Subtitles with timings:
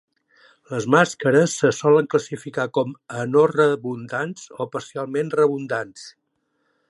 [0.69, 6.09] Les màscares se solen classificar com a no redundants o parcialment redundants.